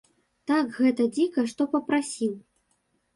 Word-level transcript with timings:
Так, 0.51 0.69
гэта 0.85 1.05
дзіка, 1.17 1.43
што 1.51 1.67
папрасіў. 1.73 2.33